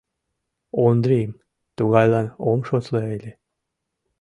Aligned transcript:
Ондрийым 0.85 1.33
тугайлан 1.75 2.27
ом 2.49 2.59
шотло 2.67 2.99
ыле... 3.15 3.31